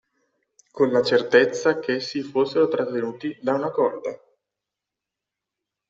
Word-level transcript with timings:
Con 0.71 0.89
la 0.91 1.03
certezza 1.03 1.77
ch'essi 1.77 2.23
fossero 2.23 2.67
trattenuti 2.67 3.37
da 3.39 3.53
una 3.53 3.69
corda! 3.69 4.19